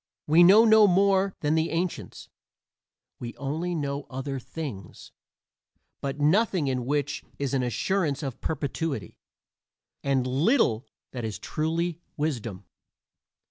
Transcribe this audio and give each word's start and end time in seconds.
We 0.25 0.41
know 0.43 0.65
no 0.65 0.87
more 0.87 1.35
than 1.41 1.53
the 1.53 1.69
ancients; 1.69 2.27
we 3.19 3.35
only 3.35 3.75
know 3.75 4.07
other 4.09 4.39
things, 4.39 5.11
but 6.01 6.19
nothing 6.19 6.67
in 6.67 6.87
which 6.87 7.23
is 7.37 7.53
an 7.53 7.61
assurance 7.61 8.23
of 8.23 8.41
perpetuity, 8.41 9.19
and 10.03 10.25
little 10.25 10.87
that 11.11 11.23
is 11.23 11.37
truly 11.37 12.01
wisdom. 12.17 12.65